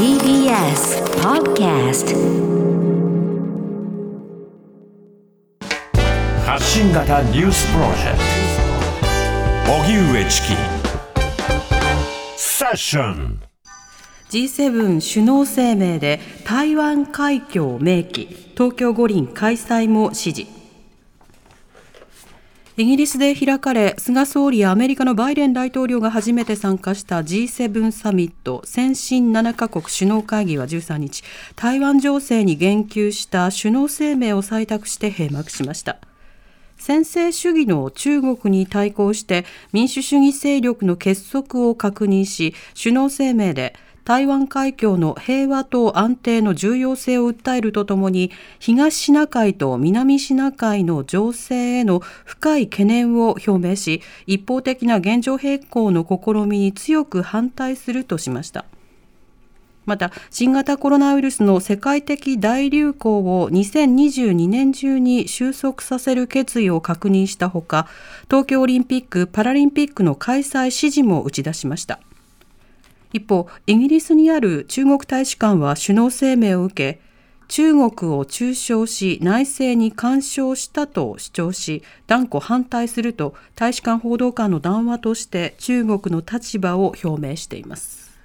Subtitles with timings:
[0.00, 2.16] TBS Podcast
[6.42, 8.18] 発信型ニュースプロジェク
[9.66, 9.72] ト。
[9.74, 10.54] 荻上チキ。
[12.38, 13.42] セッション。
[14.30, 18.26] G7 首脳声明で台湾海峡明記。
[18.56, 20.59] 東京五輪開催も支持
[22.76, 31.24] イギリスで開かれ菅総理やアメリカのバイデン大統領が初めて参加した G7 サミット先進7カ国首脳会議は13日。
[31.56, 35.98] 台湾情勢に言及した首脳声明を採択して閉幕しました。
[36.78, 43.74] 専制主義の中国に対抗して民主主義勢力の結束を確認し首脳声明で
[44.10, 58.64] 台湾海峡の平和と安定の重要性を訴えるとともに東シナ海と南シナ海の情勢への深い懸念を表明し一方的な現状変更の試みに強く反対するとしました。
[59.86, 67.86] また新型コロナウイルスの世界的大流行を2022年中に収束させる決意を確認したほか
[68.24, 72.00] 東京オリンピック・パラリンピックの開催支持も打ち出しました。
[73.12, 77.00] 一方、イギリスにある中国大使館は首脳声明を受け、
[77.48, 88.16] 中国を中傷し内政に干渉したと主張し断固反対すると大使館報道官の談話として中国の立場を表明しています。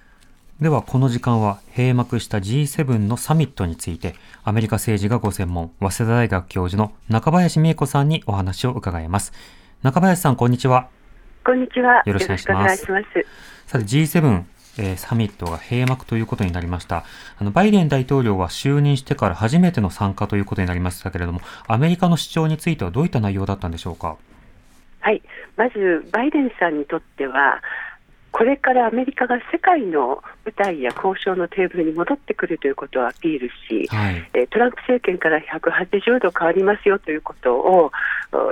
[0.61, 9.33] ではこの時間は閉幕した G7 のサミットについてアメリカ政治がご専門早稲田大学教授の中林美恵子さんにお話を伺います。
[9.81, 10.87] 中林さんこんにちは。
[11.43, 12.03] こんにちは。
[12.05, 13.25] よろしくお願いします。
[13.65, 14.43] さて G7
[14.77, 17.05] えサミットが閉幕ということになりました。
[17.39, 24.17] あの、バイデン大統領は就任してから初めての参加ということになりましたけれども、アメリカの主張についてはどういった内容だったんでしょうか？
[24.99, 25.21] はい。
[25.55, 27.61] まず、バイデンさんにとっては、
[28.31, 37.93] これからアメリカが世界の舞台や交渉のテーブルに戻ってくるということをアピールし、はい、トランプ政権から180度変わりますよということを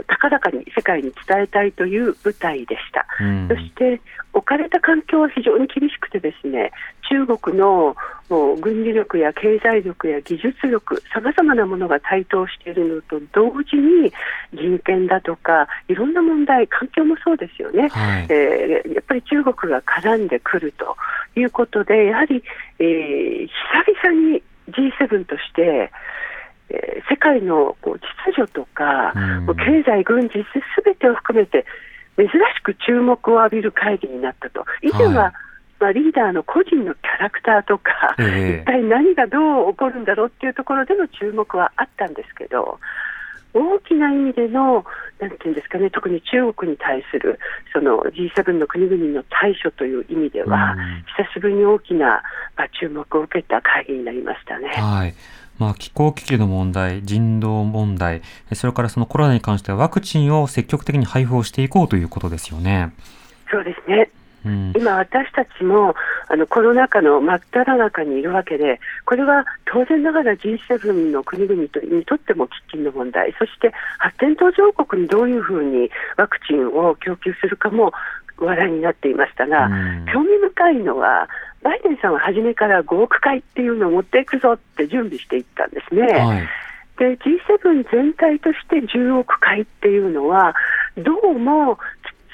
[0.07, 3.99] 高々に世界に伝えたいという舞台でした、うん、そして
[4.33, 6.71] 置かれた環境は非常に厳しくてですね
[7.09, 7.95] 中国の
[8.29, 14.11] 軍事力や経済力や技術力さまざまなものが台頭しているのと同時に
[14.53, 20.95] 人権だとかいろんな問題環境もそうですよね、はい、えー、やっぱり中国が絡んでくると
[21.39, 22.43] いうことでやはり、
[22.79, 25.91] えー、久々に G7 として
[26.69, 29.13] えー、世界のこう秩序とか、
[29.47, 30.33] うん、経済、軍事、
[30.75, 31.65] すべてを含めて、
[32.17, 34.65] 珍しく注目を浴びる会議になったと。
[34.81, 35.33] 以前は、はい
[35.79, 42.79] まあ、リーダーの個人のキャラクターとか、えー、一体何がどう起こるんだろうっていうところでの注目はあったんですけど、
[43.53, 44.85] 大きな意味での、
[45.19, 47.37] なんていうんですかね、特に中国に対する
[47.71, 50.75] その G7 の国々の対処という意味では、
[51.17, 52.23] 久しぶりに大きな、
[52.55, 54.69] まあ、注目を受けた会議になりましたね。
[54.69, 55.13] はい
[55.59, 58.21] まあ、気候危機の問題、人道問題、
[58.53, 62.93] それからそのコロナに関してはワクチンを積極的に配布をしていこうということですよね。
[63.51, 64.09] そうですね。
[64.45, 65.95] うん、今、私たちも
[66.27, 71.69] あのコロナ禍の真っ只中にいるわけで、これは当然ながら G7 の国々に
[72.05, 77.93] とっても喫緊の問題、そして発展途上国にどういうふうにワクチンを供給するかも
[78.37, 81.29] 話題になっていましたが、うん、興味深いのは、
[81.63, 86.01] バイデンさんは初めから5億回っていうのを持っていくぞって準備していったんですね。
[86.01, 86.47] はい、
[86.97, 90.55] で G7 全体として10億回っていうのは
[90.97, 91.79] どうも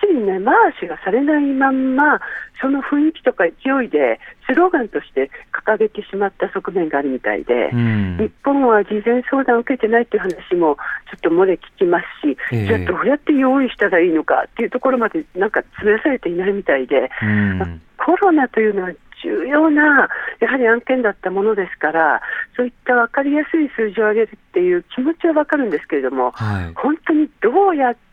[0.10, 2.20] りね回しがされないまんま
[2.62, 5.32] その雰囲気とか勢いでスローガンとして
[5.66, 10.76] 掲げてしまった側面があるみたいで、うん、日本は事前相談を受けてないっていう話も
[11.10, 18.92] ちょっと漏れ聞きますし、えー、じゃあどうやって用意したらいいのかっていうところまでなんか詰めされていないみたいで、うん、コロナというのは
[19.24, 20.10] 重要な
[20.40, 22.22] やはり案件だったものですから、
[22.56, 28.09] そういった分かりやすい数字を上げるっていう気持ちは分かるんですけれども、はい、本当にどうやって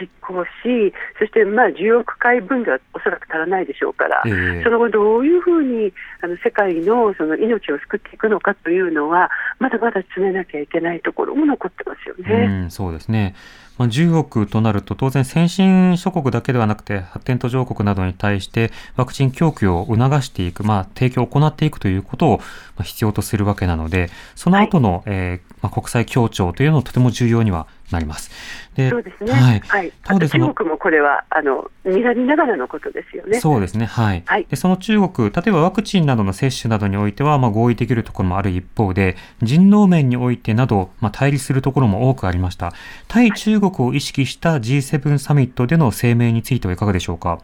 [0.00, 12.46] 実行し、そしてまあ10億回分ではおそらく足らないでしょうから、えー、その後、どういうふうにあの世界のその命を救っていくのかというのは、まだまだ詰めなきゃいけないところも残ってますよね。
[12.46, 13.34] うん、そうですね。
[13.80, 22.40] まあ、10億となると当然先進諸国だけではなくて発展途上国などに対してワクチン供給を促していく、まあ、提供を行っていくということを
[22.82, 28.30] 必要とするわけなのでその後の、はい、えー、まあ、国際協調というのはとても重要にはなります。
[28.76, 29.32] でそうですね。
[29.32, 29.60] はい。
[29.66, 33.40] はい、中国もこれは、あの、にらみながらのことですよね。
[33.40, 33.86] そうですね。
[33.86, 34.22] はい。
[34.26, 42.72] はい、でその中国、例えばワクチンなどの接種などにおいては、まあ、合意できるところもある一方で、人道面においてなど、まあ、対立するところも多くありました。
[43.08, 47.40] 対中国を意識した G7 サミットでの声明についてはいかがでしょうか？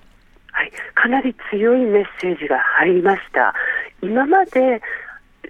[0.53, 0.73] はい。
[0.95, 3.53] かなり強いメッセージが入りました。
[4.03, 4.81] 今まで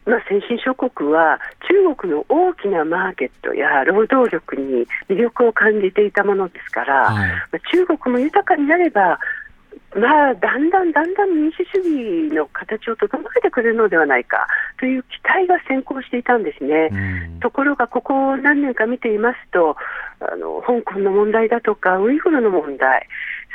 [0.05, 9.19] まあ、先進諸国は中国の大きなマーケットや労働力に魅力を感じていたものですから、はい、まあ、中国も豊かになれば
[9.95, 14.47] まあ、だんだんだんだん民主主義の形を整えてくれるのではないか
[14.79, 16.91] という期待が先行していたんですね。
[17.41, 19.77] ところが、ここ何年か見ていますと
[20.21, 23.07] あの、香港の問題だとか、ウイグルの問題、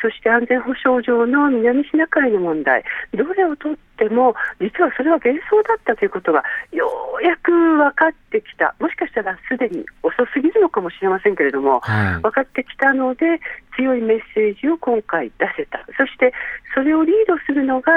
[0.01, 2.83] そして安全保障上の南シナ海の問題、
[3.13, 6.89] どれをとっても、実はそれは幻想だったということがよ
[7.21, 13.39] うやく分かってきた、もしかしたらすでに遅すぎるのかもしれませんけれども、はい、分かってきたので、
[13.75, 16.33] 強いメッセージを今回出せた、そして
[16.73, 17.91] それをリードするのが、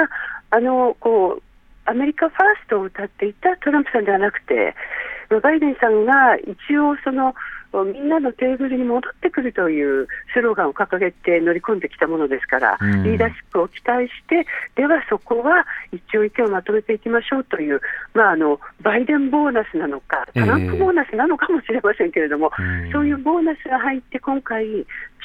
[0.51, 1.43] あのこう
[1.85, 4.75] アメリカファーストを歌っていたトランプさんではなくて、
[5.29, 7.33] バイデンさんが一応その、
[7.83, 14.45] みんなのテーブルに戻ってくるというスローガンを掲げて乗り込んできたものですから、うん、リーダーシップを期待して、
[14.75, 17.81] ではそこは一応意見をまとめていきましょうという、
[18.13, 24.65] まあ、あのバイデンボーナスなのか、トランプボーナスなのかもしれませんけれども、えー、そういうボーナスが入って、今回、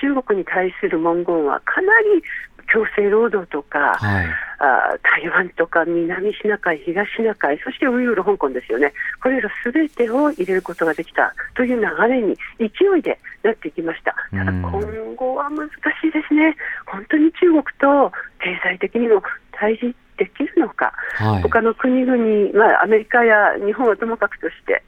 [0.00, 2.23] 中国に対する文言はかなり
[2.72, 4.26] 強制労働とか、はい、
[4.58, 12.67] あ台湾とか南シナ海、東シナ海、そしてウイグル、香港ですよね、これらすべてを入れることができたという流れに勢
[12.99, 14.14] いでなっていきました。
[14.31, 14.70] ただ今
[15.17, 15.72] 後は難し
[16.06, 16.56] いですね。
[16.87, 19.22] 本当に中国と経済的にも
[19.52, 24.82] 対峙できるのか、はい、他の国々、まあ、アメリカや日本はともかくとして、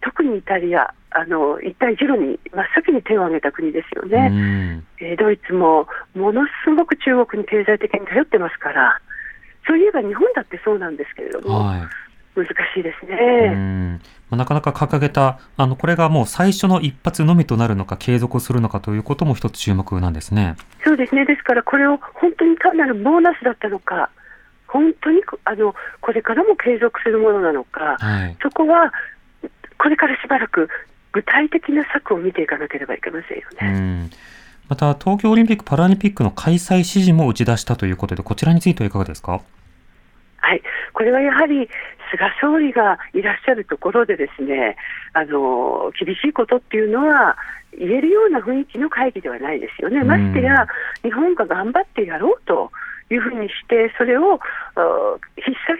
[0.00, 9.00] 特にイタリア、あの一帯一路に真っ先に手を挙げた国ですよね、えー、ドイツもものすごく中国に経済的に頼ってますから、
[9.66, 11.80] そういえば日本だってそうなんですけれども、はい、
[12.34, 14.00] 難しいですね。
[14.30, 20.54] なかなか掲げたあの、これがもう最初の一発のみとなるのか、継続するのかということも一つ注目なんですね。
[20.84, 21.24] そうですね。
[21.24, 24.10] ですから、これを本当に単なるボーナスだったのか、
[24.70, 28.92] 本当にあのこれからも継続するものなのか、はい、そこは
[29.80, 30.68] これからしばらく
[31.12, 34.10] 具体的な策を見ていかなければいけませんよね。
[34.68, 39.40] また、東京オリンピック・パラリンピックの開催指示も打ち出したということで、こちらについてはいかがですか？
[40.36, 40.62] はい、
[40.92, 41.68] これはやはり
[42.10, 44.76] 菅総理がいらっしゃるところでですね
[45.12, 47.36] あの厳しいことっていうのは
[47.78, 50.02] 言えるような雰囲気の会議ではないですよね。
[50.04, 50.66] ましてや
[51.02, 52.70] 日本が頑張ってやろうと
[53.10, 54.40] いうふうにして、それを
[55.46, 55.79] 引っ提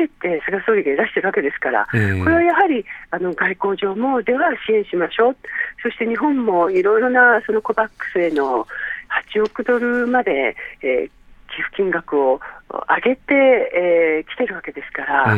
[0.51, 5.37] 菅総理がいらしてるわけですから、これはやはりあの外交上もでは支援しましょう、
[5.83, 8.67] そして日本もいろいろなそのコバックスへの
[9.33, 11.11] 8億ドルまで、えー、
[11.51, 15.37] 寄付金額を上げてき、えー、てるわけですから、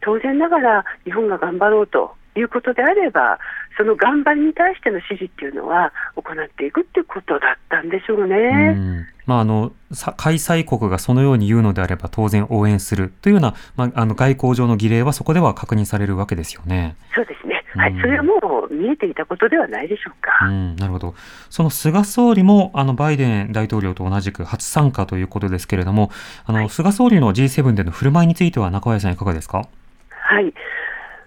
[0.00, 3.38] 当然ながら日本が頑張ろうということであれば、
[3.76, 8.74] その頑張りに対しての指示っていうのは行っていくっていうことだったんでしょうね。
[8.76, 9.72] うまあ、あの
[10.16, 16.96] 開催国がそのように言うのであれば当然応援するというような、まあ、あの外交上の儀礼はそこでは確認されるわけですよね。
[17.14, 17.64] そうですね。
[17.74, 18.34] はい、それはも
[18.70, 20.46] う見えていたことではないでしょうか。
[20.46, 21.14] うん、なるほど。
[21.48, 26.10] その菅総理もあのバイデン大統領と同じく初参加ということですけれども、
[26.44, 29.66] あの、はい、菅総理の G7 での振る舞いについては中林さんいかがですか？
[30.10, 30.52] はい。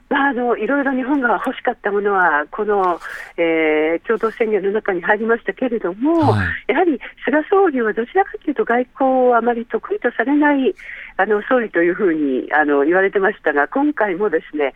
[0.09, 2.99] まあ、あのいろいろ日本が欲しかったものは、この、
[3.37, 10.75] えー、共同宣言の中に入りましたけれども、はい、やはり菅総理はどちらかというと、外交をあまり得意とされない
[11.17, 14.73] あの総理というふうにあの言われてましたが、今回もですね、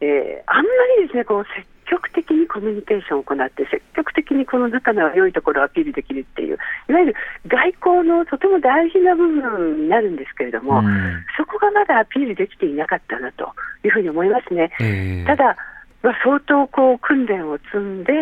[0.00, 6.58] えー、あんまりですねこう積極的にコミュニケーションを行って、積極的にこの仲の良いところをアピールできるっていう、
[6.88, 7.14] いわゆる
[7.46, 13.52] 外交のとても大事な部分になるんですけれども、うん、そこがまだアピールできていなかったなと
[13.84, 14.72] いうふうに思いますね。
[14.80, 15.56] えー、ただ
[16.02, 18.12] まあ、相当こう訓練を積んで、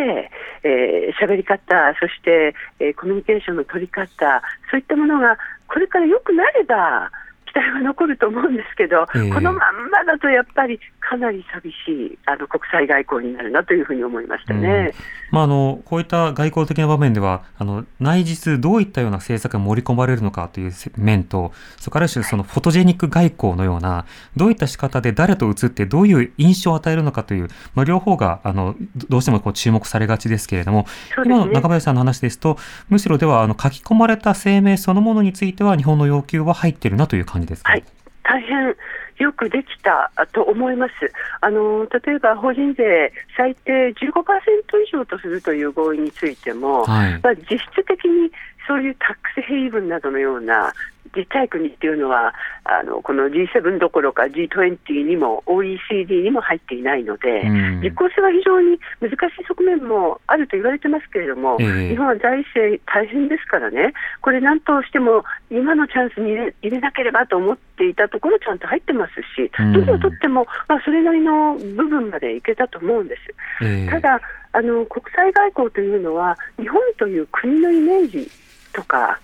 [0.62, 1.64] えー、喋り方、
[1.98, 7.10] そして、えー、コミュニケーションの取り方、そういったものがこれから良くなれば、
[7.50, 10.78] 期待は残ると思うんですけど、えー、このまんまだとやっぱり
[11.10, 11.74] かなり寂し
[12.14, 14.92] いあの国際外交になるなというふうに思いましたね、
[15.30, 28.76] うん、まあ、あのこういった外交的な場面ではあの内実どういったような政策が盛り込まれるのかという面とそれからそのフォトジェニック外交のようなどういった仕方で誰と映ってどういう印象を与えるのかという、まあ、両方があの
[29.08, 30.86] どうしてもこう注目されがちですけれども、ね、
[31.24, 32.56] 今の中林さんの話ですと
[32.88, 37.72] むしろではあの書き込まれた声明そのものについては日本の要求は入っているなという感じですか？
[37.72, 37.84] はい。
[38.22, 38.76] 大変
[39.20, 40.92] よくできたと思います。
[41.40, 48.30] あの例えば法人税最低15%以上とするという合意についても、はい、まあ、実質的に
[48.66, 50.72] そういうタックスヘイブンなどのような
[51.14, 73.64] ちっちゃい国っていうのはあのこの G7 どころか G20 にも OECD にも入っていないので、うん、実効性は非常に難しい側面もあると言われてますけれども、えー、日本は財政大変ですからね、これ、なんとしても今のチャンスに入れ入れなければと思っていたところ、ちゃんと入ってますし、どれをとっても、まあ、それなりの部分までいけたと思うんです。
[73.64, 74.20] えー、ただ
[74.52, 78.30] あの国際外交というのは、日本という国のイメージ
[78.72, 79.18] とか、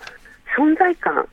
[0.56, 1.26] 存在感、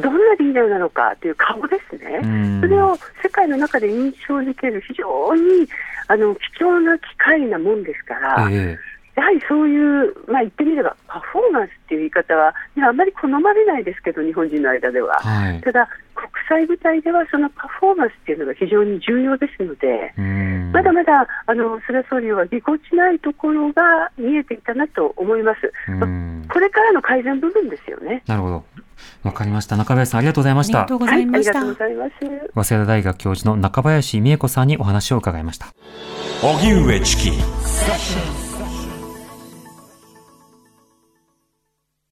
[0.00, 5.68] どんなリーダーなのかという顔ですね、それを世界の中で印象づける非常に
[6.08, 8.78] あの貴重な機会なもんですから、えー、
[9.16, 15.18] やはりそういう、まあ、言ってみればパフォーマンスっていう言い方は、あまり好まれないですけど、日本人の間では。
[15.20, 20.12] はい、ただ、国際舞台ではそのパフォーマンスっていうのが非常に重要ですので、
[20.72, 25.72] まだまだあの菅総理はぎこちないところが見えていたなと思います。
[25.90, 28.22] まあ、これからの改善部分ですよね。
[28.26, 28.64] なるほど。
[29.22, 29.76] わかりました。
[29.76, 30.82] 中林さん、ありがとうございました。
[30.82, 31.64] ありがとうございました。
[31.64, 35.74] はい、早稲田大学教授の中林美恵子さんにお話を伺いました。
[36.42, 38.47] 荻上チキ。